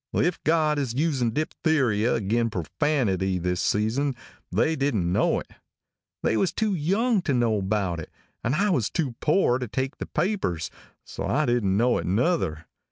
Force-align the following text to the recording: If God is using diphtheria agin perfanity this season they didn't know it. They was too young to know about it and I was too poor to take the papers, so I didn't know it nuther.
If 0.15 0.43
God 0.43 0.79
is 0.79 0.95
using 0.95 1.29
diphtheria 1.29 2.15
agin 2.15 2.49
perfanity 2.49 3.39
this 3.39 3.61
season 3.61 4.15
they 4.51 4.75
didn't 4.75 5.13
know 5.13 5.39
it. 5.39 5.51
They 6.23 6.37
was 6.37 6.51
too 6.51 6.73
young 6.73 7.21
to 7.21 7.35
know 7.35 7.57
about 7.59 7.99
it 7.99 8.09
and 8.43 8.55
I 8.55 8.71
was 8.71 8.89
too 8.89 9.13
poor 9.19 9.59
to 9.59 9.67
take 9.67 9.99
the 9.99 10.07
papers, 10.07 10.71
so 11.05 11.27
I 11.27 11.45
didn't 11.45 11.77
know 11.77 11.99
it 11.99 12.07
nuther. 12.07 12.65